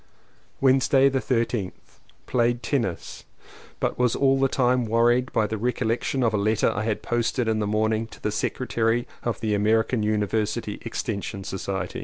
Wednesday 0.59 1.09
the 1.09 1.19
13th. 1.19 1.99
Played 2.25 2.63
tennis, 2.63 3.23
but 3.79 3.99
was 3.99 4.15
all 4.15 4.39
the 4.39 4.47
time 4.47 4.87
wor 4.87 5.05
ried 5.09 5.31
by 5.31 5.45
the 5.45 5.59
recollection 5.59 6.23
of 6.23 6.33
a 6.33 6.37
letter 6.37 6.71
I 6.71 6.85
had 6.85 7.03
post 7.03 7.37
ed 7.39 7.47
in 7.47 7.59
the 7.59 7.67
morning 7.67 8.07
to 8.07 8.19
the 8.19 8.31
secretary 8.31 9.07
of 9.21 9.39
the 9.41 9.53
American 9.53 10.01
University 10.01 10.79
Extension 10.83 11.43
Society. 11.43 11.99